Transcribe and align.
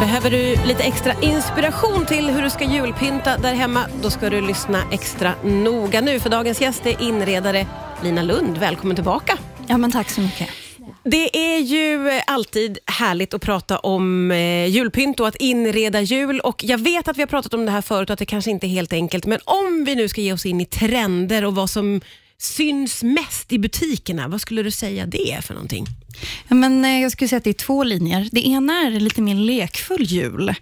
Behöver 0.00 0.30
du 0.30 0.56
lite 0.66 0.82
extra 0.82 1.12
inspiration 1.22 2.06
till 2.06 2.30
hur 2.30 2.42
du 2.42 2.50
ska 2.50 2.64
julpynta 2.64 3.38
där 3.38 3.54
hemma? 3.54 3.86
Då 4.02 4.10
ska 4.10 4.30
du 4.30 4.40
lyssna 4.40 4.82
extra 4.92 5.34
noga 5.44 6.00
nu 6.00 6.20
för 6.20 6.30
dagens 6.30 6.60
gäst 6.60 6.86
är 6.86 7.02
inredare 7.02 7.66
Lina 8.02 8.22
Lund. 8.22 8.58
Välkommen 8.58 8.96
tillbaka. 8.96 9.38
Ja, 9.66 9.78
men 9.78 9.92
tack 9.92 10.10
så 10.10 10.20
mycket. 10.20 10.48
Det 11.04 11.36
är 11.36 11.58
ju 11.58 12.20
alltid 12.26 12.78
härligt 12.86 13.34
att 13.34 13.42
prata 13.42 13.78
om 13.78 14.30
eh, 14.30 14.66
julpynt 14.66 15.20
och 15.20 15.28
att 15.28 15.36
inreda 15.36 16.00
jul. 16.00 16.40
Och 16.40 16.64
Jag 16.64 16.78
vet 16.78 17.08
att 17.08 17.16
vi 17.16 17.22
har 17.22 17.26
pratat 17.26 17.54
om 17.54 17.66
det 17.66 17.72
här 17.72 17.82
förut 17.82 18.10
och 18.10 18.12
att 18.12 18.18
det 18.18 18.26
kanske 18.26 18.50
inte 18.50 18.66
är 18.66 18.68
helt 18.68 18.92
enkelt. 18.92 19.26
Men 19.26 19.38
om 19.44 19.84
vi 19.84 19.94
nu 19.94 20.08
ska 20.08 20.20
ge 20.20 20.32
oss 20.32 20.46
in 20.46 20.60
i 20.60 20.64
trender 20.64 21.44
och 21.44 21.54
vad 21.54 21.70
som 21.70 22.00
syns 22.38 23.02
mest 23.02 23.52
i 23.52 23.58
butikerna, 23.58 24.28
vad 24.28 24.40
skulle 24.40 24.62
du 24.62 24.70
säga 24.70 25.06
det 25.06 25.32
är 25.32 25.40
för 25.40 25.54
någonting? 25.54 25.86
Ja, 26.48 26.54
men, 26.54 26.84
eh, 26.84 27.02
jag 27.02 27.12
skulle 27.12 27.28
säga 27.28 27.36
att 27.36 27.44
det 27.44 27.50
är 27.50 27.54
två 27.54 27.84
linjer. 27.84 28.28
Det 28.32 28.46
ena 28.46 28.72
är 28.72 28.90
lite 28.90 29.22
mer 29.22 29.34
lekfull 29.34 30.02
jul. 30.02 30.54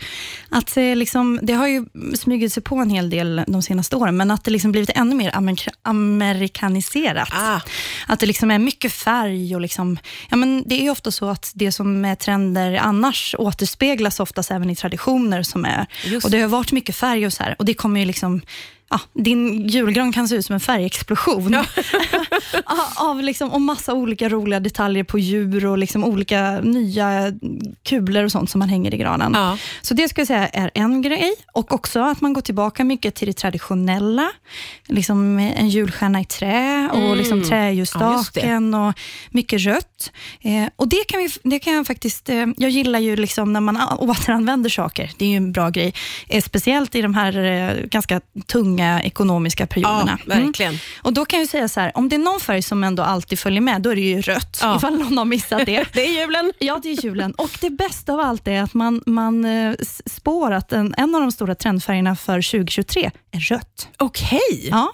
Att, 0.48 0.76
eh, 0.76 0.96
liksom, 0.96 1.40
det 1.42 1.52
har 1.52 1.66
ju 1.66 1.84
smugit 2.14 2.52
sig 2.52 2.62
på 2.62 2.76
en 2.76 2.90
hel 2.90 3.10
del 3.10 3.42
de 3.46 3.62
senaste 3.62 3.96
åren, 3.96 4.16
men 4.16 4.30
att 4.30 4.44
det 4.44 4.50
liksom 4.50 4.72
blivit 4.72 4.90
ännu 4.90 5.14
mer 5.14 5.36
amer 5.36 5.58
amerikaniserat. 5.82 7.28
Ah. 7.32 7.60
Att 8.06 8.20
det 8.20 8.26
liksom 8.26 8.50
är 8.50 8.58
mycket 8.58 8.92
färg 8.92 9.54
och 9.54 9.60
liksom, 9.60 9.98
ja, 10.30 10.36
men 10.36 10.64
det 10.66 10.86
är 10.86 10.90
ofta 10.90 11.10
så 11.10 11.28
att 11.28 11.52
det 11.54 11.72
som 11.72 12.04
är 12.04 12.14
trender 12.14 12.74
annars 12.74 13.34
återspeglas 13.38 14.20
oftast 14.20 14.50
även 14.50 14.70
i 14.70 14.76
traditioner 14.76 15.42
som 15.42 15.64
är. 15.64 15.86
Just. 16.04 16.24
Och 16.24 16.30
Det 16.30 16.40
har 16.40 16.48
varit 16.48 16.72
mycket 16.72 16.96
färg 16.96 17.26
och 17.26 17.32
så 17.32 17.42
här, 17.42 17.56
och 17.58 17.64
det 17.64 17.74
kommer 17.74 18.00
ju 18.00 18.06
liksom 18.06 18.40
Ja, 18.88 19.00
din 19.12 19.68
julgran 19.68 20.12
kan 20.12 20.28
se 20.28 20.34
ut 20.34 20.46
som 20.46 20.54
en 20.54 20.60
färgexplosion. 20.60 21.56
Ja. 22.66 22.88
av 22.96 23.22
liksom, 23.22 23.50
och 23.50 23.60
massa 23.60 23.92
olika 23.94 24.28
roliga 24.28 24.60
detaljer 24.60 25.04
på 25.04 25.18
djur 25.18 25.66
och 25.66 25.78
liksom 25.78 26.04
olika 26.04 26.60
nya 26.60 27.32
kulor 27.82 28.24
och 28.24 28.32
sånt 28.32 28.50
som 28.50 28.58
man 28.58 28.68
hänger 28.68 28.94
i 28.94 28.96
granen. 28.96 29.32
Ja. 29.34 29.58
Så 29.82 29.94
det 29.94 30.08
ska 30.08 30.20
jag 30.20 30.26
säga 30.28 30.48
är 30.48 30.70
en 30.74 31.02
grej. 31.02 31.34
Och 31.52 31.72
också 31.72 32.00
att 32.00 32.20
man 32.20 32.32
går 32.32 32.40
tillbaka 32.40 32.84
mycket 32.84 33.14
till 33.14 33.26
det 33.26 33.32
traditionella. 33.32 34.30
Liksom 34.86 35.38
en 35.38 35.68
julstjärna 35.68 36.20
i 36.20 36.24
trä 36.24 36.88
och 36.92 36.98
Mm. 36.98 37.18
liksom 37.18 37.38
Ja, 37.38 37.48
träljusstaken 37.48 38.74
och 38.74 38.98
mycket 39.30 39.60
rött. 39.60 40.12
Eh, 40.40 40.68
och 40.76 40.88
det 40.88 41.04
kan, 41.08 41.20
vi, 41.20 41.28
det 41.42 41.58
kan 41.58 41.72
jag 41.72 41.86
faktiskt... 41.86 42.28
Eh, 42.28 42.46
jag 42.56 42.70
gillar 42.70 42.98
ju 42.98 43.16
liksom 43.16 43.52
när 43.52 43.60
man 43.60 43.78
återanvänder 43.98 44.70
saker. 44.70 45.10
Det 45.18 45.24
är 45.24 45.28
ju 45.28 45.36
en 45.36 45.52
bra 45.52 45.70
grej. 45.70 45.94
Eh, 46.28 46.42
speciellt 46.42 46.94
i 46.94 47.02
de 47.02 47.14
här 47.14 47.36
eh, 47.44 47.86
ganska 47.86 48.20
tunga 48.46 48.73
ekonomiska 48.80 49.66
perioderna. 49.66 50.18
Ja, 50.26 50.34
verkligen. 50.34 50.72
Mm. 50.72 50.80
Och 51.02 51.12
Då 51.12 51.24
kan 51.24 51.38
jag 51.38 51.48
säga 51.48 51.68
så 51.68 51.80
här, 51.80 51.92
om 51.94 52.08
det 52.08 52.16
är 52.16 52.18
någon 52.18 52.40
färg 52.40 52.62
som 52.62 52.84
ändå 52.84 53.02
alltid 53.02 53.38
följer 53.38 53.60
med, 53.60 53.82
då 53.82 53.90
är 53.90 53.94
det 53.94 54.00
ju 54.00 54.20
rött. 54.20 54.58
Ja. 54.62 54.76
Ifall 54.76 54.98
någon 54.98 55.18
har 55.18 55.24
missat 55.24 55.66
det. 55.66 55.84
Det 55.92 56.06
är 56.06 56.20
julen. 56.20 56.52
Ja, 56.58 56.80
det 56.82 56.88
är 56.88 57.04
julen. 57.04 57.32
Och 57.32 57.50
det 57.60 57.70
bästa 57.70 58.12
av 58.12 58.20
allt 58.20 58.48
är 58.48 58.62
att 58.62 58.74
man, 58.74 59.02
man 59.06 59.44
eh, 59.44 59.74
spår 60.06 60.50
att 60.52 60.72
en, 60.72 60.94
en 60.96 61.14
av 61.14 61.20
de 61.20 61.32
stora 61.32 61.54
trendfärgerna 61.54 62.16
för 62.16 62.50
2023 62.50 63.10
är 63.32 63.40
rött. 63.40 63.88
Okej. 63.96 64.68
Ja, 64.70 64.92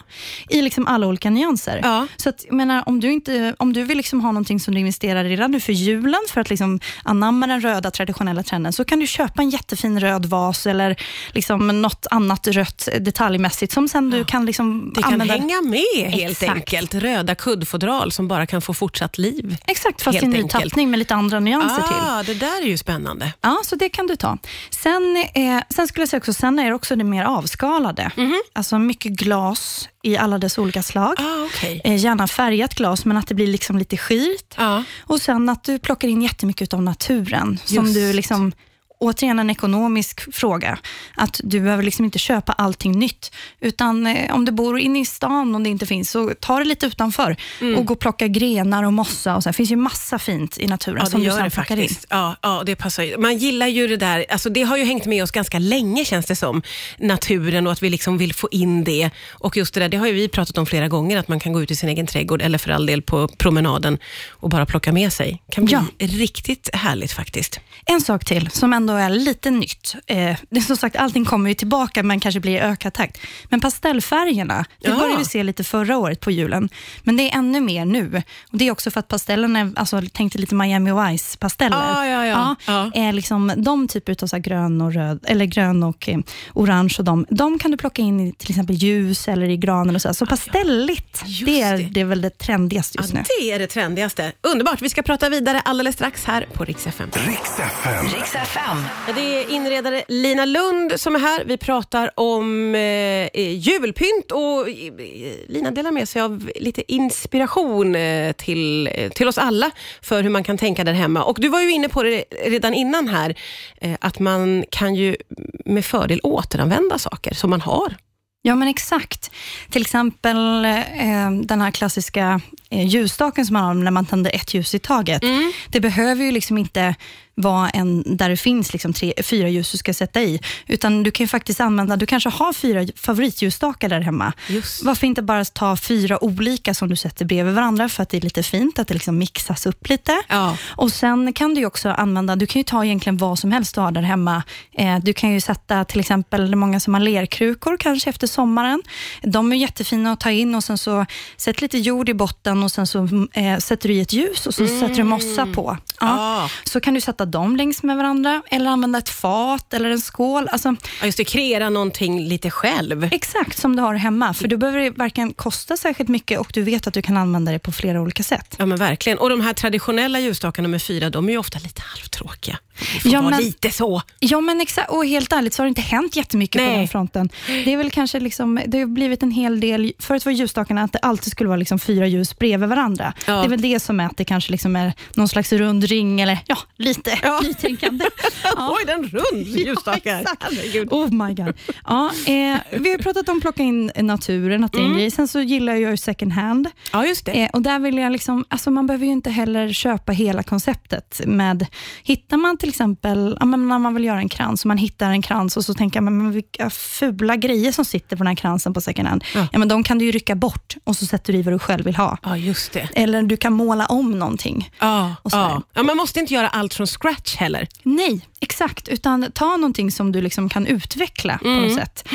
I 0.49 0.63
liksom 0.63 0.87
alla 0.87 1.07
olika 1.07 1.31
nyanser. 1.31 1.81
Ja. 1.83 2.07
Så 2.17 2.29
att, 2.29 2.45
jag 2.45 2.55
menar, 2.55 2.83
om, 2.87 3.01
du 3.01 3.13
inte, 3.13 3.55
om 3.59 3.73
du 3.73 3.85
vill 3.85 3.97
liksom 3.97 4.21
ha 4.21 4.33
någonting 4.33 4.61
som 4.61 4.75
du 4.75 4.81
investerar 4.81 5.25
i 5.25 5.29
redan 5.29 5.51
nu 5.51 5.61
för 5.61 5.73
julen, 5.73 6.21
för 6.29 6.41
att 6.41 6.51
liksom 6.51 6.81
anamma 7.03 7.47
den 7.47 7.61
röda 7.61 7.91
traditionella 7.91 8.43
trenden, 8.43 8.73
så 8.73 8.85
kan 8.85 8.99
du 8.99 9.07
köpa 9.07 9.43
en 9.43 9.51
jättefin 9.51 10.01
röd 10.01 10.27
vas 10.27 10.67
eller 10.67 10.97
liksom 11.33 11.83
något 11.83 12.07
annat 12.11 12.47
rött 12.47 12.89
detaljmässigt, 13.01 13.70
som 13.71 13.89
sen 13.89 14.11
du 14.11 14.25
kan 14.25 14.47
liksom 14.47 14.93
Det 14.95 15.03
kan 15.03 15.13
använda. 15.13 15.35
hänga 15.35 15.61
med 15.63 16.13
helt 16.13 16.31
Exakt. 16.43 16.53
enkelt. 16.53 16.95
Röda 16.95 17.35
kuddfodral 17.35 18.13
som 18.13 18.29
bara 18.29 18.47
kan 18.47 18.63
få 18.63 18.75
fortsatt 18.75 19.19
liv. 19.19 19.57
Exakt, 19.67 20.03
fast 20.03 20.23
i 20.23 20.27
ny 20.27 20.37
enkelt. 20.37 20.51
tappning 20.63 20.91
med 20.91 20.99
lite 20.99 21.15
andra 21.15 21.41
nyanser 21.41 21.83
till. 21.83 21.97
Ah, 22.01 22.23
det 22.23 22.35
där 22.35 22.63
är 22.63 22.67
ju 22.67 22.79
spännande. 22.79 23.33
Ja, 23.41 23.61
så 23.65 23.77
det 23.77 23.89
kan 23.89 24.07
du 24.07 24.17
ta. 24.17 24.39
Sen, 24.71 25.25
eh, 25.35 25.63
sen 25.71 25.89
skulle 25.89 26.03
jag 26.03 26.09
säga 26.09 26.19
också, 26.19 26.33
sen 26.33 26.59
är 26.59 26.69
det 26.69 26.75
också 26.75 26.97
det 26.97 27.05
mer 27.05 27.25
avskalade. 27.25 28.11
Alltså 28.53 28.79
mycket 28.79 29.13
glas 29.13 29.89
i 30.03 30.17
alla 30.17 30.39
dess 30.39 30.59
olika 30.59 30.83
slag. 30.83 31.15
Ah, 31.19 31.45
okej. 31.47 31.81
Eh, 31.85 31.97
gärna 31.97 32.29
färgat 32.29 32.75
glas, 32.75 33.05
men 33.05 33.17
att 33.17 33.27
det 33.27 33.35
blir 33.35 33.47
liksom 33.47 33.79
lite 33.79 33.97
skirt. 33.97 34.55
Ja. 34.59 34.85
Och 35.01 35.21
sen 35.21 35.49
att 35.49 35.65
du 35.65 35.79
plockar 35.79 36.09
in 36.09 36.23
jättemycket 36.23 36.75
av 36.75 36.83
naturen. 36.83 37.59
Som 37.65 37.85
Just. 37.85 37.95
du 37.95 38.13
liksom, 38.13 38.53
återigen 39.01 39.39
en 39.39 39.51
ekonomisk 39.51 40.35
fråga. 40.35 40.79
Att 41.17 41.41
du 41.45 41.61
behöver 41.61 41.83
liksom 41.83 42.05
inte 42.05 42.19
köpa 42.19 42.53
allting 42.53 42.99
nytt. 42.99 43.33
Utan 43.61 44.07
eh, 44.07 44.35
om 44.35 44.45
du 44.45 44.53
bor 44.53 44.79
inne 44.79 45.01
i 45.01 45.05
stan 45.05 45.55
och 45.55 45.61
det 45.61 45.69
inte 45.71 45.87
finns, 45.87 46.11
så 46.11 46.33
ta 46.41 46.59
det 46.59 46.65
lite 46.65 46.87
utanför. 46.87 47.37
Mm. 47.61 47.79
Och 47.79 47.87
gå 47.87 47.95
och 47.95 48.01
plocka 48.01 48.29
grenar 48.29 48.83
och 48.83 48.93
mossa. 48.93 49.37
Och 49.37 49.43
så. 49.43 49.49
Det 49.49 49.53
finns 49.53 49.71
ju 49.73 49.77
massa 49.77 50.19
fint 50.19 50.59
i 50.59 50.67
naturen 50.67 50.97
Ja, 50.99 51.05
det 51.05 51.11
som 51.11 51.21
du 51.21 51.27
gör 51.27 51.35
sen 51.37 51.45
det 51.45 51.51
plockar 51.51 51.77
in. 51.77 51.83
faktiskt. 51.83 52.07
Ja, 52.11 52.37
ja, 52.43 52.63
det 52.67 52.77
passar 52.77 53.03
ju. 53.03 53.17
Man 53.19 53.37
gillar 53.39 53.67
ju 53.67 53.87
det 53.89 53.97
där, 53.97 54.27
alltså 54.31 54.51
det 54.51 54.63
har 54.63 54.77
ju 54.77 54.85
hängt 54.85 55.07
med 55.07 55.23
oss 55.23 55.31
ganska 55.31 55.59
länge 55.59 56.05
känns 56.05 56.27
det 56.27 56.37
som, 56.37 56.63
naturen 56.99 57.67
och 57.67 57.73
att 57.73 57.83
vi 57.83 57.91
liksom 57.91 58.19
vill 58.19 58.35
få 58.35 58.49
in 58.51 58.85
det. 58.85 59.11
Och 59.31 59.57
just 59.57 59.75
det 59.75 59.81
där, 59.81 59.89
det 59.89 59.97
har 59.97 60.07
ju 60.07 60.13
vi 60.13 60.29
pratat 60.29 60.59
om 60.59 60.67
flera 60.67 60.89
gånger, 60.89 61.17
att 61.19 61.29
man 61.29 61.41
kan 61.41 61.53
gå 61.53 61.63
ut 61.63 61.71
i 61.71 61.77
sin 61.77 61.89
egen 61.89 62.07
trädgård 62.07 62.43
eller 62.43 62.59
för 62.59 62.71
all 62.71 62.87
del 62.87 63.03
på 63.03 63.29
promenaden 63.29 63.99
och 64.31 64.49
bara 64.51 64.67
plocka 64.67 64.93
med 64.93 65.13
sig. 65.13 65.43
kan 65.53 65.65
bli 65.65 65.75
Ja. 65.75 65.85
riktigt 65.99 66.71
härligt 66.73 67.13
faktiskt. 67.13 67.61
En 67.87 68.01
sak 68.01 68.25
till 68.25 68.51
som 68.51 68.73
ändå 68.73 68.90
är 68.97 69.11
lite 69.11 69.51
nytt. 69.51 69.95
Eh, 70.07 70.37
det 70.51 70.57
är 70.57 70.61
som 70.61 70.77
sagt, 70.77 70.97
allting 70.97 71.25
kommer 71.25 71.49
ju 71.49 71.55
tillbaka 71.55 72.03
men 72.03 72.21
kanske 72.21 72.41
blir 72.41 72.53
i 72.53 72.61
ökad 72.61 72.93
takt. 72.93 73.19
Men 73.49 73.61
pastellfärgerna, 73.61 74.65
det 74.81 74.89
Ja. 74.91 74.97
började 74.97 75.19
vi 75.19 75.25
se 75.25 75.43
lite 75.43 75.65
förra 75.65 75.99
året 75.99 76.21
på 76.21 76.31
julen. 76.31 76.69
Men 77.03 77.17
det 77.17 77.31
är 77.33 77.39
ännu 77.39 77.61
mer 77.61 77.85
nu. 77.85 78.23
Och 78.53 78.59
Det 78.59 78.69
är 78.69 78.71
också 78.73 78.91
för 78.91 79.01
att 79.01 79.09
pastellerna, 79.09 79.73
alltså 79.77 80.03
tänkte 80.13 80.39
lite 80.39 80.55
Miami 80.55 80.91
Vice-pasteller. 80.93 81.77
Ah, 81.77 82.07
ja, 82.07 82.27
ja. 82.27 82.57
Ja. 82.67 82.91
Är 82.95 83.13
liksom 83.13 83.53
de 83.57 83.89
typer 83.89 84.17
av 84.23 84.27
så 84.27 84.37
här 84.37 84.43
grön 84.43 84.81
och 84.81 84.93
röd, 84.95 85.21
eller 85.29 85.45
grön 85.45 85.83
och 85.83 86.09
eh, 86.09 86.19
orange 86.55 86.95
och 86.99 87.05
de, 87.05 87.27
de 87.31 87.59
kan 87.59 87.71
du 87.71 87.77
plocka 87.77 88.03
in 88.03 88.21
i 88.21 88.33
till 88.33 88.51
exempel 88.51 88.77
ljus 88.77 89.29
eller 89.29 89.49
i 89.49 89.57
granen 89.57 89.95
och 89.95 90.03
så. 90.03 90.09
här. 90.09 90.13
Så 90.13 90.27
pastelligt, 90.27 91.23
Just 91.27 91.47
det 91.47 91.61
är, 91.63 91.77
det. 91.79 91.83
det 91.91 92.01
är 92.01 92.05
väl 92.05 92.21
det 92.21 92.39
trendigaste 92.39 92.99
just 92.99 93.13
nu. 93.15 93.23
det 93.41 93.53
är 93.53 93.59
det 93.59 93.67
trendigaste. 93.67 94.33
Underbart, 94.43 94.83
vi 94.83 94.89
ska 94.89 95.03
prata 95.03 95.29
vidare 95.29 95.61
alldeles 95.61 95.95
strax 95.95 96.25
här 96.25 96.47
på 96.55 96.65
Rix 96.65 96.87
FM. 96.87 97.11
Riks 97.27 97.59
FM. 97.59 98.07
Riks 98.07 98.35
FM. 98.35 98.80
Det 99.15 99.21
är 99.21 99.51
inredare 99.51 100.05
Lina 100.09 100.45
Lund 100.45 101.01
som 101.01 101.15
är 101.15 101.19
här. 101.19 101.45
Vi 101.45 101.57
pratar 101.57 102.11
om 102.15 102.75
eh, 102.75 103.29
julpynt 103.35 104.33
och 104.33 104.69
eh, 104.69 105.35
Lina 105.49 105.71
delar 105.71 105.91
med 105.91 106.09
sig 106.09 106.23
av 106.23 106.51
lite 106.57 106.93
inspiration 106.93 107.95
eh, 107.95 108.33
till, 108.33 108.91
eh, 108.95 109.11
till 109.11 109.29
oss 109.29 109.39
alla 109.39 109.71
för 110.03 110.23
hur 110.23 110.31
man 110.31 110.45
kan 110.45 110.59
tänka 110.59 110.85
där 110.85 110.93
hemma. 110.93 111.23
Och 111.25 111.37
Du 111.41 111.49
var 111.49 111.61
ju 111.61 111.71
inne 111.73 111.89
på 111.89 112.03
det 112.03 112.25
redan 112.45 112.75
innan 112.75 113.09
här, 113.09 113.35
eh, 113.81 113.97
att 114.01 114.19
man 114.19 114.65
kan 114.71 114.95
ju 114.95 115.17
med 115.65 115.85
fördel 115.85 116.21
återanvända 116.23 116.99
saker 116.99 117.35
som 117.35 117.51
man 117.51 117.61
har. 117.61 117.95
Ja, 118.43 118.55
men 118.55 118.69
exakt. 118.69 119.31
Till 119.71 119.83
exempel 119.83 120.65
eh, 120.65 121.31
den 121.43 121.61
här 121.61 121.71
klassiska 121.71 122.21
eh, 122.23 122.39
ljusstaken 122.71 123.47
som 123.47 123.55
man 123.55 123.65
har 123.65 123.75
när 123.75 123.91
man 123.91 124.07
tänder 124.07 124.31
ett 124.35 124.55
ljus 124.55 124.75
i 124.75 124.79
taget. 124.79 125.23
Det 125.69 125.81
behöver 125.81 126.25
ju 126.25 126.33
liksom 126.33 126.59
inte 126.59 126.95
vara 127.35 127.71
en 127.71 128.17
där 128.17 128.29
det 128.29 128.37
finns 128.37 128.73
liksom 128.73 128.93
tre, 128.93 129.13
fyra 129.23 129.49
ljus 129.49 129.73
du 129.73 129.79
ska 129.79 129.95
sätta 129.95 130.23
i, 130.23 130.41
utan 130.67 131.03
du 131.03 131.11
kan 131.11 131.25
ju 131.25 131.29
faktiskt 131.29 131.61
använda, 131.61 131.97
du 131.97 132.07
kanske 132.07 132.29
har 132.29 132.53
fyra 132.53 132.87
favoritsljusstakar 132.97 133.89
där 133.89 134.01
hemma. 134.01 134.33
Just. 134.47 134.85
Varför 134.85 135.07
inte 135.07 135.23
bara 135.23 135.45
ta 135.45 135.77
fyra 135.77 136.25
olika 136.25 136.75
som 136.75 136.89
du 136.89 136.97
sätter 136.97 137.25
bredvid 137.25 137.55
varandra 137.55 137.89
för 137.89 138.03
att 138.03 138.09
det 138.09 138.17
är 138.17 138.21
lite 138.21 138.43
fint, 138.43 138.79
att 138.79 138.89
det 138.89 138.95
liksom 138.95 139.19
mixas 139.19 139.67
upp 139.67 139.89
lite. 139.89 140.23
Ja. 140.29 140.57
Och 140.63 140.93
Sen 140.93 141.33
kan 141.33 141.55
du 141.55 141.67
också 141.67 141.89
använda, 141.89 142.37
du 142.37 142.47
kan 142.47 142.61
ju 142.61 142.65
ta 142.65 142.85
egentligen 142.85 143.17
vad 143.17 143.39
som 143.39 143.53
helst 143.53 143.75
du 143.75 143.81
har 143.81 143.93
där 143.93 144.03
hemma. 144.03 144.43
Eh, 144.73 144.99
du 144.99 145.13
kan 145.13 145.33
ju 145.33 145.41
sätta 145.41 145.85
till 145.85 146.01
exempel, 146.01 146.57
många 146.57 146.81
som 146.81 146.95
har 146.95 147.01
lerkrukor 147.01 147.77
kanske 147.77 148.11
efter 148.11 148.27
sommaren. 148.27 148.83
De 149.23 149.53
är 149.53 149.57
jättefina 149.57 150.13
att 150.13 150.21
ta 150.21 150.31
in 150.31 150.55
och 150.55 150.65
sen 150.65 150.79
så 150.79 151.07
sätt 151.37 151.63
lite 151.63 151.79
jord 151.79 152.09
i 152.09 152.15
botten 152.15 152.60
och 152.63 152.73
sen 152.73 152.87
så 152.87 153.09
eh, 153.33 153.59
sätter 153.59 153.89
du 153.89 153.95
i 153.95 154.01
ett 154.01 154.13
ljus 154.13 154.47
och 154.47 154.55
så 154.55 154.67
sätter 154.67 154.95
du 154.95 155.03
mossa 155.05 155.47
på. 155.55 155.77
Ah. 155.99 156.49
Så 156.65 156.81
kan 156.81 156.95
du 156.95 157.01
sätta 157.01 157.25
dem 157.27 157.57
längs 157.57 157.83
med 157.83 157.97
varandra 157.97 158.43
eller 158.51 158.71
använda 158.71 158.99
ett 158.99 159.09
fat 159.09 159.75
eller 159.75 159.91
en 159.91 160.01
skål. 160.01 160.49
Alltså, 160.53 160.75
Ja, 161.01 161.07
just 161.07 161.19
det, 161.19 161.25
kreera 161.25 161.71
någonting 161.71 162.21
lite 162.29 162.51
själv. 162.51 163.09
exakt 163.13 163.59
som 163.59 163.77
du 163.77 163.83
har 163.83 163.95
hemma, 163.95 164.35
för 164.35 164.49
då 164.49 164.57
behöver 164.57 164.79
det 164.79 164.91
varken 164.91 165.33
kosta 165.33 165.77
särskilt 165.77 166.09
mycket 166.09 166.41
och 166.41 166.51
du 166.55 166.63
vet 166.63 166.87
att 166.87 166.95
du 166.95 167.03
kan 167.03 167.17
använda 167.17 167.53
det 167.53 167.59
på 167.59 167.73
flera 167.73 168.01
olika 168.01 168.23
sätt. 168.23 168.55
Ja 168.59 168.67
men 168.67 168.79
verkligen. 168.79 169.19
Och 169.19 169.31
de 169.31 169.41
här 169.41 169.53
traditionella 169.53 170.21
ljusstakarna 170.21 170.69
med 170.69 170.83
fyra, 170.83 171.11
de 171.11 171.29
är 171.29 171.33
ju 171.33 171.39
ofta 171.39 171.59
lite 171.59 171.83
halvtråkiga. 171.83 172.59
Det 172.95 173.01
får 173.01 173.13
Ja, 173.13 173.21
vara 173.21 173.31
men- 173.31 173.41
lite 173.41 173.71
så. 173.71 174.03
Ja, 174.19 174.41
men 174.41 174.61
exakt. 174.61 174.91
Och 174.91 175.07
helt 175.07 175.33
ärligt 175.33 175.55
så 175.55 175.63
har 175.63 175.65
det 175.65 175.69
inte 175.69 175.81
hänt 175.81 176.17
jättemycket 176.17 176.63
Nej. 176.63 176.71
på 176.71 176.77
den 176.79 176.89
fronten. 176.89 177.29
Det 177.47 177.73
är 177.73 177.77
väl 177.77 177.91
kanske 177.91 178.21
liksom, 178.21 178.61
det 178.67 178.79
har 178.79 178.87
blivit 178.87 179.23
en 179.23 179.31
hel 179.31 179.61
del, 179.61 179.93
förut 179.99 180.25
var 180.25 180.33
ljusstakarna 180.33 180.83
att 180.83 180.93
det 180.93 180.99
alltid 180.99 181.33
skulle 181.33 181.49
vara 181.49 181.57
liksom 181.59 181.79
fyra 181.79 182.07
ljus 182.07 182.39
bredvid 182.39 182.50
bredvid 182.59 182.69
varandra. 182.77 183.13
Ja. 183.27 183.33
Det 183.33 183.45
är 183.45 183.49
väl 183.49 183.61
det 183.61 183.81
som 183.81 184.01
är 184.01 184.07
att 184.07 184.17
det 184.17 184.25
kanske 184.25 184.51
liksom 184.53 184.77
är 184.77 184.93
någon 185.15 185.29
slags 185.29 185.53
rund 185.53 185.85
ring 185.85 186.21
eller 186.21 186.39
ja, 186.47 186.57
lite 186.77 187.19
Ja. 187.23 187.41
nytänkande. 187.45 188.05
Ja. 188.45 188.77
Oj, 188.79 188.85
den 188.87 189.03
rund 189.05 189.69
exakt. 189.79 190.07
Herregud. 190.41 190.89
Oh 190.93 191.11
my 191.27 191.35
god. 191.35 191.55
Ja, 191.87 192.11
eh, 192.27 192.59
vi 192.81 192.91
har 192.91 192.99
pratat 192.99 193.29
om 193.29 193.37
att 193.37 193.43
plocka 193.43 193.63
in 193.63 193.91
naturen, 193.97 194.65
att 194.65 194.73
det 194.73 194.79
är 194.79 194.81
Mm. 194.81 194.93
en 194.93 194.99
grej. 194.99 195.11
Sen 195.11 195.29
så 195.29 195.41
gillar 195.41 195.75
jag 195.75 195.91
ju 195.91 195.97
second 195.97 196.33
hand. 196.33 196.69
Ja, 196.93 197.07
just 197.07 197.25
det. 197.27 197.33
Eh, 197.33 197.51
och 197.53 197.63
där 197.63 197.79
vill 197.79 197.99
jag 197.99 198.13
liksom, 198.13 198.45
alltså 198.49 198.71
man 198.71 198.87
behöver 198.87 199.07
ju 199.07 199.13
inte 199.13 199.31
heller 199.31 199.73
köpa 199.73 200.13
hela 200.13 200.43
konceptet. 200.43 201.21
Med, 201.27 201.67
hittar 202.03 202.37
man 202.37 202.57
till 202.57 202.69
exempel, 202.69 203.37
ja, 203.41 203.47
men 203.47 203.69
när 203.69 203.79
man 203.79 203.95
vill 203.95 204.05
göra 204.05 204.19
en 204.19 204.29
krans, 204.29 204.63
och 204.63 204.67
man 204.67 204.79
hittar 204.79 205.11
en 205.11 205.23
krans 205.23 205.57
och 205.57 205.65
så 205.65 205.75
tänker 205.75 206.01
man, 206.01 206.19
men 206.19 206.33
vilka 206.33 206.71
fula 206.71 207.37
grejer 207.37 207.73
som 207.73 207.85
sitter 207.85 208.17
på 208.17 208.21
den 208.23 208.27
här 208.27 208.35
kransen 208.35 208.75
på 208.75 208.81
second 208.81 209.09
hand. 209.09 209.25
Ja. 209.35 209.47
Ja. 209.53 209.59
men 209.59 209.69
de 209.69 209.83
kan 209.85 209.99
du 209.99 210.05
ju 210.05 210.11
rycka 210.13 210.35
bort 210.35 210.77
och 210.85 210.97
så 210.97 211.07
sätter 211.07 211.33
du 211.33 211.39
i 211.39 211.43
vad 211.43 211.55
du 211.55 211.59
själv 211.59 211.85
vill 211.85 211.97
ha. 211.97 212.19
Ja, 212.23 212.37
just 212.41 212.73
det. 212.73 212.89
Eller 212.95 213.23
du 213.23 213.37
kan 213.37 213.53
måla 213.53 213.87
om 213.87 214.19
någonting. 214.19 214.71
Ja, 214.79 215.17
ja. 215.33 215.63
ja, 215.75 215.83
man 215.83 215.97
måste 215.97 216.21
inte 216.21 216.35
göra 216.35 216.49
allt 216.49 216.75
från 216.75 216.87
scratch 216.87 217.37
heller. 217.37 217.69
Nej, 217.83 218.27
exakt. 218.41 218.89
Utan 218.89 219.33
ta 219.35 219.57
någonting 219.57 219.91
som 219.91 220.13
du 220.13 220.21
liksom 220.21 220.49
kan 220.49 220.67
utveckla 220.67 221.39
på 221.39 221.49
Mm. 221.49 221.63
något 221.63 221.75
sätt. 221.79 222.09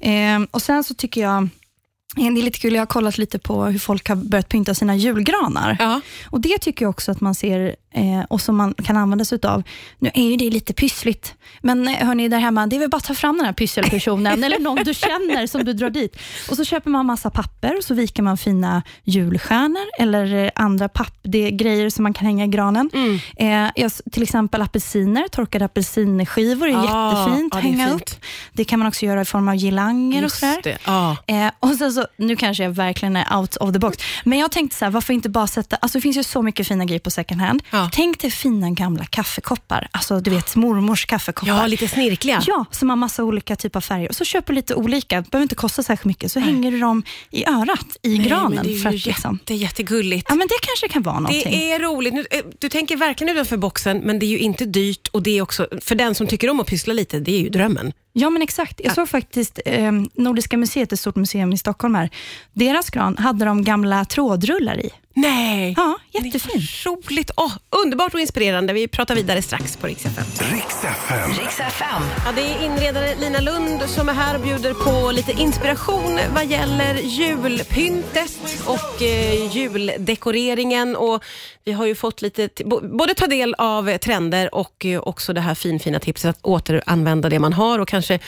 Eh, 0.00 0.40
och 0.50 0.62
Sen 0.62 0.84
så 0.84 0.94
tycker 0.94 1.20
jag, 1.20 1.42
eh, 1.42 2.32
det 2.34 2.40
är 2.40 2.44
lite 2.44 2.58
kul, 2.58 2.74
jag 2.74 2.80
har 2.80 2.86
kollat 2.86 3.18
lite 3.18 3.38
på 3.38 3.64
hur 3.64 3.78
folk 3.78 4.08
har 4.08 4.16
börjat 4.16 4.48
pynta 4.48 4.74
sina 4.74 4.96
julgranar. 4.96 5.76
Ja. 5.80 6.00
Och 6.30 6.40
Det 6.40 6.58
tycker 6.58 6.84
jag 6.84 6.90
också 6.90 7.12
att 7.12 7.20
man 7.20 7.34
ser 7.34 7.76
eh, 7.94 8.24
och 8.28 8.40
som 8.40 8.56
man 8.56 8.74
kan 8.74 8.96
använda 8.96 9.24
sig 9.24 9.36
utav. 9.36 9.62
Nu 9.98 10.10
är 10.14 10.22
ju 10.30 10.36
det 10.36 10.50
lite 10.50 10.72
pyssligt, 10.72 11.34
men 11.60 11.88
eh, 11.88 12.06
hörni 12.06 12.28
där 12.28 12.38
hemma, 12.38 12.66
det 12.66 12.76
är 12.76 12.80
väl 12.80 12.90
bara 12.90 12.96
att 12.96 13.04
ta 13.04 13.14
fram 13.14 13.36
den 13.36 13.46
här 13.46 13.52
pysselpersonen 13.52 14.44
eller 14.44 14.58
någon 14.58 14.84
du 14.84 14.94
känner 14.94 15.46
som 15.46 15.64
du 15.64 15.72
drar 15.72 15.90
dit. 15.90 16.16
Och 16.50 16.56
så 16.56 16.64
köper 16.64 16.90
man 16.90 17.06
massa 17.06 17.30
papper 17.30 17.76
och 17.78 17.84
så 17.84 17.94
viker 17.94 18.22
man 18.22 18.36
fina 18.38 18.82
julstjärnor 19.04 19.86
eller 19.98 20.44
eh, 20.44 20.50
andra 20.54 20.88
papp, 20.88 21.18
det 21.22 21.50
grejer 21.50 21.90
som 21.90 22.02
man 22.02 22.12
kan 22.14 22.26
hänga 22.26 22.44
i 22.44 22.48
granen. 22.48 22.90
Mm. 22.94 23.18
Eh, 23.36 23.70
jag, 23.76 23.92
till 24.12 24.22
exempel 24.22 24.62
apelsiner, 24.62 25.28
torkade 25.28 25.64
apelsinskivor 25.64 26.66
är 26.68 26.72
Ja, 26.72 27.18
jättefint 27.18 27.54
att 27.54 27.58
är 27.58 27.62
hänga 27.62 27.94
upp. 27.94 28.10
Det 28.52 28.64
kan 28.64 28.78
man 28.78 28.88
också 28.88 29.06
göra 29.06 29.20
i 29.20 29.24
form 29.24 29.48
av 29.48 29.54
girlanger 29.54 30.24
och 30.24 30.32
sådär. 30.32 30.78
Ja. 30.86 31.16
Eh, 31.26 31.50
och 31.60 31.74
sen 31.74 31.92
så, 31.92 32.06
nu 32.16 32.36
kanske 32.36 32.62
jag 32.62 32.70
verkligen 32.70 33.16
är 33.16 33.36
out 33.36 33.56
of 33.56 33.72
the 33.72 33.78
box, 33.78 33.98
men 34.24 34.38
jag 34.38 34.50
tänkte 34.52 34.76
så 34.76 34.84
här, 34.84 34.92
varför 34.92 35.14
inte 35.14 35.28
bara 35.28 35.46
sätta, 35.46 35.76
alltså 35.76 35.98
det 35.98 36.02
finns 36.02 36.16
ju 36.16 36.22
så 36.24 36.42
mycket 36.42 36.68
fina 36.68 36.84
grejer 36.84 37.00
på 37.00 37.10
second 37.10 37.40
hand. 37.40 37.62
Ja. 37.82 37.90
Tänk 37.92 38.20
dig 38.20 38.30
fina 38.30 38.70
gamla 38.70 39.04
kaffekoppar, 39.04 39.88
alltså 39.92 40.20
du 40.20 40.30
vet 40.30 40.56
mormors 40.56 41.06
kaffekoppar. 41.06 41.52
ja, 41.52 41.66
lite 41.66 41.88
snirkliga. 41.88 42.42
Ja, 42.46 42.64
som 42.70 42.88
har 42.90 42.96
massa 42.96 43.24
olika 43.24 43.56
typer 43.56 43.78
av 43.78 43.80
färger. 43.80 44.08
Och 44.08 44.14
så 44.14 44.24
köper 44.24 44.52
du 44.52 44.54
lite 44.54 44.74
olika, 44.74 45.16
det 45.20 45.30
behöver 45.30 45.42
inte 45.42 45.54
kosta 45.54 45.82
särskilt 45.82 46.04
mycket, 46.04 46.32
så 46.32 46.40
hänger 46.40 46.70
du 46.72 46.78
dem 46.80 47.02
i 47.30 47.46
örat 47.46 47.86
i 48.02 48.18
Nej, 48.18 48.28
granen. 48.28 48.54
men 48.54 48.66
det 48.66 48.74
är 48.74 48.78
för 48.78 48.90
ju 48.90 48.96
att, 48.98 49.06
liksom, 49.06 49.34
jätte, 49.40 49.54
jättegulligt. 49.54 50.26
ja, 50.28 50.34
men 50.34 50.46
det 50.48 50.54
kanske 50.62 50.88
kan 50.88 51.02
vara 51.02 51.20
någonting. 51.20 51.52
Det 51.52 51.72
är 51.72 51.78
roligt. 51.78 52.14
Nu, 52.14 52.26
eh, 52.30 52.40
Du 52.58 52.68
tänker 52.68 52.96
verkligen 52.96 53.32
utanför 53.36 53.56
boxen, 53.56 53.98
men 53.98 54.18
det 54.18 54.26
är 54.26 54.30
ju 54.30 54.38
inte 54.38 54.64
dyrt 54.64 55.08
och 55.08 55.22
det 55.22 55.38
är 55.38 55.42
också, 55.42 55.66
för 55.80 55.94
den 55.94 56.14
som 56.14 56.26
tycker 56.26 56.50
om 56.50 56.60
att 56.60 56.66
pyssla 56.66 56.92
lite, 56.94 57.20
det 57.20 57.32
är 57.34 57.40
ju 57.40 57.48
drömmen. 57.48 57.92
Ja, 58.12 58.30
men 58.30 58.42
exakt. 58.42 58.80
Jag 58.84 58.94
såg 58.94 59.08
faktiskt 59.08 59.58
eh, 59.64 59.92
Nordiska 60.14 60.56
museet, 60.56 60.92
ett 60.92 61.00
stort 61.00 61.16
museum 61.16 61.52
i 61.52 61.58
Stockholm 61.58 61.94
här. 61.94 62.10
Deras 62.52 62.90
gran 62.90 63.16
hade 63.16 63.44
de 63.44 63.64
gamla 63.64 64.04
trådrullar 64.04 64.80
i. 64.80 64.90
Nej! 65.14 65.74
Ja, 65.76 65.98
jättefint. 66.10 66.86
Roligt. 66.86 67.30
Åh, 67.36 67.52
underbart 67.84 68.14
och 68.14 68.20
inspirerande. 68.20 68.72
Vi 68.72 68.88
pratar 68.88 69.14
vidare 69.14 69.42
strax 69.42 69.76
på 69.76 69.86
Rix 69.86 70.06
FM. 70.06 70.24
Riks 70.52 70.84
FM. 70.84 71.30
Riks 71.30 71.60
FM. 71.60 72.02
Ja, 72.24 72.32
det 72.34 72.40
är 72.40 72.64
inredare 72.64 73.14
Lina 73.20 73.40
Lund 73.40 73.82
som 73.86 74.08
är 74.08 74.12
här 74.12 74.34
och 74.34 74.40
bjuder 74.40 74.74
på 74.74 75.10
lite 75.12 75.32
inspiration 75.32 76.20
vad 76.34 76.46
gäller 76.46 76.94
julpyntet 76.94 78.62
och 78.66 79.02
eh, 79.02 79.56
juldekoreringen. 79.56 80.96
Och 80.96 81.24
vi 81.64 81.72
har 81.72 81.86
ju 81.86 81.94
fått 81.94 82.22
lite, 82.22 82.48
både 82.82 83.14
ta 83.14 83.26
del 83.26 83.54
av 83.58 83.98
trender 83.98 84.54
och 84.54 84.86
eh, 84.86 85.00
också 85.00 85.32
det 85.32 85.40
här 85.40 85.54
finfina 85.54 85.98
tipset 85.98 86.30
att 86.30 86.38
återanvända 86.42 87.28
det 87.28 87.38
man 87.38 87.52
har 87.52 87.78
och 87.78 87.88
kanske 87.88 88.01
eh, 88.10 88.18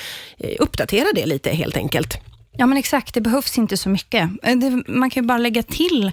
uppdatera 0.58 1.06
det 1.14 1.26
lite 1.26 1.50
helt 1.50 1.76
enkelt. 1.76 2.18
Ja, 2.56 2.66
men 2.66 2.78
exakt. 2.78 3.14
Det 3.14 3.20
behövs 3.20 3.58
inte 3.58 3.76
så 3.76 3.88
mycket. 3.88 4.30
Eh, 4.42 4.56
Det, 4.56 4.82
man 4.86 5.10
kan 5.10 5.22
ju 5.22 5.26
bara 5.26 5.38
lägga 5.38 5.62
till 5.62 6.12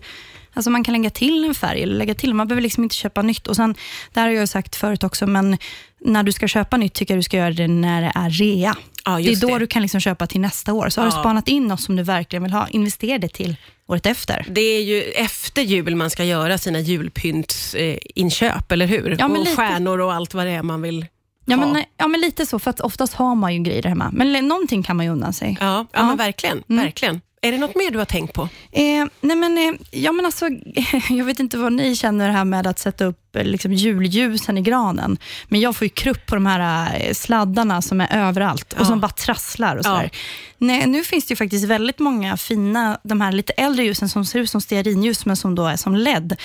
Alltså 0.53 0.69
man 0.69 0.83
kan 0.83 0.93
lägga 0.93 1.09
till 1.09 1.45
en 1.45 1.55
färg, 1.55 1.83
eller 1.83 1.95
lägga 1.95 2.13
till. 2.13 2.33
man 2.33 2.47
behöver 2.47 2.61
liksom 2.61 2.83
inte 2.83 2.95
köpa 2.95 3.21
nytt. 3.21 3.47
Och 3.47 3.55
sen, 3.55 3.75
där 4.13 4.21
har 4.21 4.29
jag 4.29 4.49
sagt 4.49 4.75
förut 4.75 5.03
också, 5.03 5.27
men 5.27 5.57
när 6.05 6.23
du 6.23 6.31
ska 6.31 6.47
köpa 6.47 6.77
nytt 6.77 6.93
tycker 6.93 7.13
jag 7.13 7.19
du 7.19 7.23
ska 7.23 7.37
göra 7.37 7.51
det 7.51 7.67
när 7.67 8.01
det 8.01 8.11
är 8.15 8.29
rea. 8.29 8.75
Ja, 9.05 9.17
det 9.17 9.31
är 9.31 9.41
då 9.41 9.47
det. 9.47 9.59
du 9.59 9.67
kan 9.67 9.81
liksom 9.81 9.99
köpa 9.99 10.27
till 10.27 10.41
nästa 10.41 10.73
år. 10.73 10.89
Så 10.89 11.01
har 11.01 11.05
du 11.05 11.11
spanat 11.11 11.47
in 11.47 11.67
något 11.67 11.81
som 11.81 11.95
du 11.95 12.03
verkligen 12.03 12.43
vill 12.43 12.51
ha, 12.51 12.67
investera 12.67 13.17
det 13.17 13.27
till 13.27 13.55
året 13.87 14.05
efter. 14.05 14.45
Det 14.49 14.61
är 14.61 14.81
ju 14.81 15.01
efter 15.03 15.61
jul 15.61 15.95
man 15.95 16.09
ska 16.09 16.23
göra 16.23 16.57
sina 16.57 16.79
julpyntsinköp, 16.79 17.99
inköp, 18.15 18.71
eller 18.71 18.85
hur? 18.85 19.15
Ja, 19.19 19.25
och 19.25 19.39
lite. 19.39 19.55
stjärnor 19.55 19.99
och 19.99 20.13
allt 20.13 20.33
vad 20.33 20.45
det 20.45 20.51
är 20.51 20.63
man 20.63 20.81
vill 20.81 21.05
Ja 21.51 21.65
ha. 21.65 21.73
men, 21.73 21.83
ja, 21.97 22.07
men 22.07 22.21
lite 22.21 22.45
så, 22.45 22.59
för 22.59 22.69
att 22.69 22.79
oftast 22.79 23.13
har 23.13 23.35
man 23.35 23.53
ju 23.55 23.59
grejer 23.63 23.83
hemma. 23.83 24.09
Men 24.13 24.47
någonting 24.47 24.83
kan 24.83 24.97
man 24.97 25.05
ju 25.05 25.11
undan 25.11 25.33
sig. 25.33 25.57
Ja, 25.59 25.65
ja, 25.65 25.85
Ja. 25.99 26.05
men 26.05 26.17
verkligen. 26.17 26.63
verkligen. 26.67 27.21
Är 27.41 27.51
det 27.51 27.57
något 27.57 27.75
mer 27.75 27.91
du 27.91 27.97
har 27.97 28.05
tänkt 28.05 28.33
på? 28.33 28.49
Eh, 28.73 29.05
nej 29.21 29.35
men, 29.35 29.57
eh, 29.57 29.73
ja, 30.01 30.11
men 30.11 30.25
alltså, 30.25 30.45
jag 31.09 31.25
vet 31.25 31.39
inte 31.39 31.57
vad 31.57 31.73
ni 31.73 31.95
känner 31.95 32.29
här 32.29 32.45
med 32.45 32.67
att 32.67 32.79
sätta 32.79 33.05
upp 33.05 33.35
eh, 33.35 33.43
liksom, 33.43 33.73
julljusen 33.73 34.57
i 34.57 34.61
granen. 34.61 35.17
Men 35.47 35.59
jag 35.59 35.75
får 35.75 35.85
ju 35.85 35.89
krupp 35.89 36.25
på 36.25 36.35
de 36.35 36.45
här 36.45 36.95
eh, 36.99 37.13
sladdarna 37.13 37.81
som 37.81 38.01
är 38.01 38.07
överallt 38.27 38.73
och 38.73 38.79
Ja. 38.81 38.85
som 38.85 38.99
bara 38.99 39.11
trasslar. 39.11 39.75
Och 39.75 39.85
Ja. 39.85 39.89
sådär. 39.95 40.09
Nej, 40.57 40.87
nu 40.87 41.03
finns 41.03 41.25
det 41.25 41.31
ju 41.31 41.35
faktiskt 41.35 41.65
väldigt 41.65 41.99
många 41.99 42.37
fina, 42.37 42.99
de 43.03 43.21
här 43.21 43.31
lite 43.31 43.53
äldre 43.53 43.83
ljusen 43.85 44.09
som 44.09 44.25
ser 44.25 44.39
ut 44.39 44.49
som 44.49 44.61
stearinljus, 44.61 45.25
men 45.25 45.35
som 45.37 45.55
då 45.55 45.65
är 45.67 45.75
som 45.75 45.95
LED. 45.95 46.35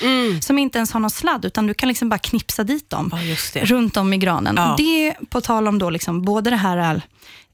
Som 0.40 0.58
inte 0.58 0.78
ens 0.78 0.92
har 0.92 1.00
någon 1.00 1.10
sladd, 1.10 1.44
utan 1.44 1.66
du 1.66 1.74
kan 1.74 1.88
liksom 1.88 2.08
bara 2.08 2.18
knipsa 2.18 2.64
dit 2.64 2.90
dem 2.90 3.10
Ja, 3.54 3.60
runt 3.64 3.96
om 3.96 4.12
i 4.12 4.16
granen. 4.16 4.54
Ja. 4.58 4.74
Det 4.78 5.14
på 5.30 5.40
tal 5.40 5.68
om 5.68 5.78
då 5.78 5.90
liksom, 5.90 6.22
både 6.22 6.50
det 6.50 6.56
här 6.56 7.00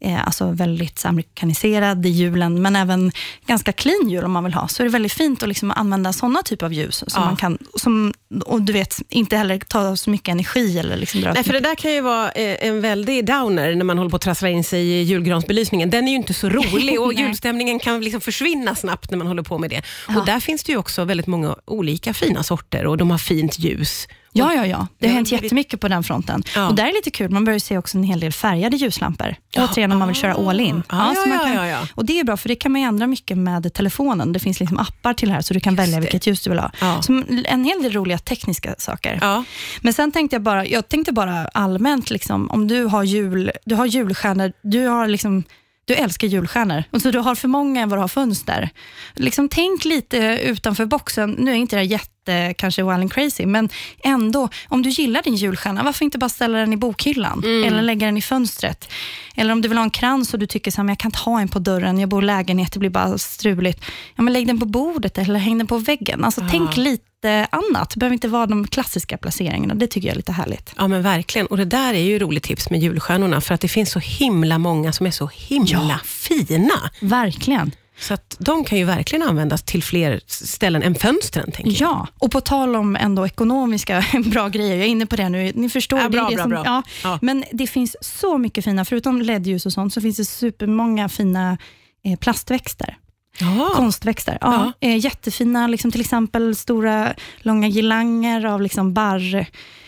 eh, 0.01 0.27
alltså 0.27 0.51
väldigt 0.51 0.99
så 0.99 1.09
amerikaniserad 1.09 2.07
julen, 2.07 2.63
men 2.63 2.77
även 2.77 3.13
ganska 3.47 3.73
clean 3.73 4.09
jul 4.11 4.25
om 4.25 4.33
man 4.33 4.45
vill 4.45 4.55
ha, 4.55 4.62
så 4.69 4.83
är 4.83 4.85
det 4.85 4.91
väldigt 4.91 5.13
fint 5.13 5.43
att 5.43 5.49
liksom 5.49 5.71
använda 5.71 6.13
sådana 6.13 6.43
typer 6.43 6.67
av 6.67 6.73
ljus. 6.73 6.97
Som 6.97 7.07
Ja. 7.15 7.25
man 7.25 7.37
kan, 7.37 7.59
som, 7.75 8.13
och 8.47 8.63
du 8.63 8.73
vet, 8.73 9.03
inte 9.09 9.37
heller 9.37 9.59
ta 9.59 9.97
så 9.97 10.11
mycket 10.11 10.29
energi. 10.29 10.79
Eller 10.79 10.97
liksom 10.97 11.21
dra 11.21 11.33
Nej, 11.33 11.45
för 11.45 11.53
det 11.53 11.61
där 11.61 11.75
kan 11.75 11.93
ju 11.93 12.01
vara 12.01 12.31
eh, 12.33 12.67
en 12.69 12.81
väldig 12.81 13.27
downer 13.27 13.75
när 13.75 13.85
man 13.85 13.99
håller 13.99 14.11
på 14.11 14.17
att 14.17 14.23
trassla 14.23 14.49
in 14.49 14.65
sig 14.65 14.81
i 14.89 15.03
julgransbelysningen. 15.03 15.91
Den 15.91 16.09
är 16.09 16.13
ju 16.13 16.17
inte 16.17 16.35
så 16.35 16.49
rolig 16.49 17.01
och 17.01 17.15
julstämningen 17.15 17.79
kan 17.79 18.01
liksom 18.01 18.21
försvinna 18.21 18.75
snabbt 18.75 19.11
när 19.11 19.19
man 19.19 19.27
håller 19.27 19.43
på 19.43 19.59
med 19.59 19.71
det. 19.71 19.83
Ja. 20.09 20.21
Och 20.21 20.27
Där 20.27 20.41
finns 20.41 20.65
det 20.65 20.73
ju 20.73 20.79
också 20.79 21.05
väldigt 21.05 21.27
många 21.27 21.57
olika 21.65 22.15
fina 22.15 22.43
sorter 22.43 22.87
och 22.87 22.97
de 22.97 23.11
har 23.11 23.19
fint 23.19 23.59
ljus. 23.59 24.09
Ja, 24.33 24.55
ja, 24.55 24.67
ja. 24.67 24.87
Det 24.99 25.07
har 25.07 25.13
Ja, 25.13 25.15
hänt 25.17 25.33
jättemycket 25.33 25.81
på 25.81 25.89
den 25.89 26.03
fronten. 26.03 26.43
Ja. 26.55 26.69
Och 26.69 26.75
där 26.75 26.83
är 26.83 26.87
det 26.87 26.93
lite 26.95 27.11
kul, 27.11 27.31
man 27.31 27.45
börjar 27.45 27.59
se 27.59 27.79
också 27.79 27.99
en 27.99 28.05
hel 28.05 28.21
del 28.21 28.33
färgade 28.33 28.77
ljuslampor. 28.77 29.35
Återigen 29.57 29.93
om 29.93 29.99
man 29.99 30.09
vill 30.09 30.17
köra 30.17 30.35
all 30.49 30.61
in. 30.61 30.83
Ja, 30.89 31.15
så 31.17 31.23
ja, 31.31 31.37
man 31.37 31.39
kan, 31.39 31.55
ja, 31.55 31.67
ja. 31.67 31.87
Och 31.95 32.05
Det 32.05 32.21
är 32.21 32.25
bra, 32.25 32.37
för 32.37 32.49
det 32.49 32.55
kan 32.57 32.73
man 32.73 32.81
ändra 32.83 33.07
mycket 33.07 33.39
med 33.39 33.75
telefonen. 33.75 34.33
Det 34.33 34.39
finns 34.39 34.61
liksom 34.61 34.79
appar 34.79 35.15
till 35.15 35.29
det 35.29 35.35
här, 35.35 35.43
så 35.43 35.55
du 35.55 35.61
kan 35.61 35.75
välja 35.75 35.95
det. 35.97 36.01
vilket 36.01 36.27
ljus 36.27 36.41
du 36.43 36.51
vill 36.51 36.59
ha. 36.59 36.71
Ja. 36.81 37.03
Så 37.03 37.23
en 37.45 37.65
hel 37.65 37.83
del 37.83 37.93
roliga 37.93 38.19
tekniska 38.19 38.75
saker. 38.79 39.19
Ja. 39.21 39.45
Men 39.81 39.93
sen 39.93 40.13
tänkte 40.13 40.35
jag 40.35 40.43
bara, 40.43 40.67
jag 40.67 40.89
tänkte 40.89 41.13
bara 41.13 41.45
allmänt, 41.55 42.11
liksom, 42.11 42.51
om 42.51 42.69
du 42.69 42.85
har, 42.85 43.03
jul, 43.03 43.51
du 43.65 43.75
har 43.75 43.87
julstjärnor, 43.87 44.53
du 44.63 44.87
har 44.87 45.09
liksom 45.09 45.45
du 45.93 45.97
älskar 45.97 46.29
julstjärnor 46.29 46.85
så 47.03 47.11
du 47.11 47.19
har 47.19 47.35
för 47.35 47.49
många 47.49 47.83
än 47.83 47.89
vad 47.89 47.99
du 47.99 48.01
har 48.01 48.09
fönster. 48.09 48.71
Liksom, 49.15 49.49
tänk 49.49 49.85
lite 49.85 50.39
utanför 50.43 50.87
boxen. 50.87 51.31
Nu 51.39 51.51
är 51.51 51.55
inte 51.55 51.77
det 51.77 51.83
jätte 51.83 52.55
kanske 52.59 52.83
wild 52.83 52.95
and 52.95 53.13
crazy, 53.13 53.47
men 53.47 53.69
ändå, 54.05 54.49
om 54.69 54.83
du 54.83 54.91
gillar 54.91 55.23
din 55.23 55.35
julstjärna, 55.35 55.83
varför 55.83 56.05
inte 56.05 56.19
bara 56.19 56.29
ställa 56.29 56.59
den 56.59 56.73
i 56.73 56.77
bokhyllan 56.77 57.43
eller 57.45 57.83
lägga 57.83 58.07
den 58.07 58.17
i 58.17 58.23
fönstret? 58.23 58.93
Eller 59.37 59.53
om 59.53 59.63
du 59.63 59.69
vill 59.69 59.79
ha 59.79 59.85
en 59.85 59.91
krans 59.91 60.35
och 60.35 60.41
du 60.41 60.47
tycker 60.47 60.81
att 60.81 60.89
jag 60.89 60.99
kan 60.99 61.09
inte 61.09 61.19
ha 61.19 61.41
en 61.41 61.49
på 61.49 61.59
dörren, 61.59 61.99
jag 61.99 62.09
bor 62.09 62.23
i 62.23 62.27
lägenhet, 62.27 62.73
det 62.73 62.79
blir 62.79 62.91
bara 62.91 63.19
struligt. 63.19 63.85
Ja, 64.17 64.23
men 64.23 64.33
lägg 64.33 64.47
den 64.47 64.61
på 64.61 64.67
bordet 64.67 65.19
eller 65.19 65.39
häng 65.39 65.59
den 65.59 65.67
på 65.67 65.79
väggen. 65.79 66.25
Alltså, 66.25 66.47
Tänk 66.51 66.77
lite 66.77 67.05
annat, 67.51 67.91
det 67.91 67.99
behöver 67.99 68.15
inte 68.15 68.29
vara 68.29 68.47
de 68.47 68.67
klassiska 68.67 69.19
placeringarna. 69.19 69.75
Det 69.75 69.87
tycker 69.87 70.09
jag 70.09 70.13
är 70.13 70.17
lite 70.17 70.33
härligt. 70.33 70.75
Ja, 70.77 70.89
men 70.89 71.03
verkligen. 71.03 71.47
Och 71.47 71.57
Det 71.57 71.65
där 71.65 71.95
är 71.95 71.99
ju 72.03 72.19
roligt 72.19 72.43
tips 72.43 72.71
med 72.71 72.81
julstjärnorna, 72.81 73.41
för 73.41 73.55
att 73.55 73.61
det 73.61 73.69
finns 73.69 73.91
så 73.91 73.99
himla 73.99 74.59
många 74.59 74.93
som 74.93 75.07
är 75.07 75.11
så 75.11 75.31
himla 75.35 76.01
fina. 76.05 76.91
Verkligen. 77.01 77.73
Så 77.99 78.15
att 78.15 78.37
de 78.39 78.65
kan 78.65 78.79
ju 78.79 78.85
verkligen 78.85 79.23
användas 79.29 79.63
till 79.63 79.83
fler 79.83 80.21
ställen 80.27 80.83
än 80.83 80.95
fönstren. 80.95 81.53
Tänker 81.53 81.83
jag. 81.83 81.91
Ja, 81.91 82.07
och 82.19 82.31
på 82.31 82.41
tal 82.41 82.77
om 82.77 82.97
ändå 82.97 83.27
ekonomiska 83.27 84.05
bra 84.25 84.49
grejer, 84.49 84.77
jag 84.77 84.85
är 84.85 84.89
inne 84.89 85.07
på 85.07 85.17
det 85.17 85.29
nu, 85.29 85.53
ni 85.55 85.69
förstår. 85.69 85.99
Ja, 86.01 86.09
bra, 86.09 86.29
det 86.29 86.35
bra, 86.35 86.43
som, 86.43 86.51
bra. 86.51 86.63
Ja, 86.65 86.83
Ja. 87.05 87.19
Men 87.23 87.45
det 87.53 87.67
finns 87.67 87.97
så 88.01 88.39
mycket 88.39 88.65
fina, 88.65 88.85
förutom 88.85 89.23
LED-ljus 89.23 89.67
och 89.67 89.73
sånt, 89.73 89.95
så 89.95 90.01
finns 90.01 90.17
det 90.17 90.25
supermånga 90.25 91.09
fina 91.09 91.59
eh, 92.05 92.19
plastväxter. 92.19 92.97
Ja. 93.39 93.71
konstväxter. 93.75 94.39
Ja, 94.41 94.73
eh, 94.81 94.97
jättefina, 94.97 95.67
liksom, 95.67 95.93
till 95.93 96.01
exempel 96.01 96.57
stora 96.57 97.13
långa 97.39 97.69
girlanger 97.69 98.45
av 98.47 98.63
liksom 98.63 98.95
barr 98.95 99.35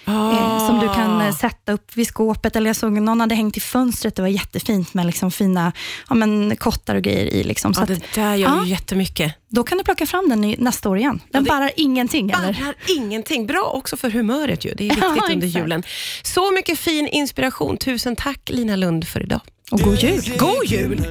eh, 0.06 0.66
som 0.66 0.80
du 0.80 0.86
kan 0.94 1.20
Ah. 1.20 1.26
eh, 1.26 1.34
sätta 1.34 1.72
upp 1.72 1.96
vid 1.96 2.06
skåpet. 2.06 2.56
Eller 2.56 2.66
jag 2.68 2.76
såg 2.76 2.92
någon 2.92 3.20
hade 3.20 3.34
hängt 3.34 3.56
i 3.56 3.60
fönstret, 3.60 4.16
det 4.16 4.22
var 4.22 4.28
jättefint 4.28 4.94
med 4.94 5.06
liksom 5.06 5.30
fina 5.30 5.72
ja, 6.08 6.14
men, 6.14 6.56
kottar 6.56 6.94
och 6.94 7.02
grejer 7.02 7.26
i. 7.26 7.44
Liksom. 7.44 7.74
Så 7.74 7.80
Ja, 7.80 7.82
att, 7.82 7.88
det 7.88 8.00
där 8.14 8.34
gör 8.34 8.48
Ja. 8.48 8.64
ju 8.64 8.70
jättemycket. 8.70 9.34
då 9.48 9.64
kan 9.64 9.78
du 9.78 9.84
plocka 9.84 10.06
fram 10.06 10.28
den 10.28 10.44
i, 10.44 10.56
nästa 10.58 10.88
år 10.88 10.98
igen. 10.98 11.20
Den 11.30 11.44
det- 11.44 11.48
barrar 11.50 11.70
ingenting. 11.76 12.30
Eller? 12.30 12.52
Barrar 12.52 12.74
ingenting. 12.88 13.46
Bra 13.46 13.64
också 13.74 13.96
för 13.96 14.10
humöret 14.10 14.64
ju. 14.64 14.74
Det 14.74 14.84
är 14.84 14.88
viktigt 14.94 15.22
Ja, 15.28 15.32
under 15.34 15.46
julen. 15.46 15.82
Så 16.22 16.50
mycket 16.52 16.78
fin 16.78 17.06
inspiration. 17.08 17.76
Tusen 17.76 18.16
tack 18.16 18.40
Lina 18.52 18.76
Lund 18.76 19.08
för 19.08 19.22
idag. 19.22 19.40
Och 19.70 19.80
god 19.80 19.98
jul! 20.02 20.22
God 20.38 20.64
jul! 20.66 21.06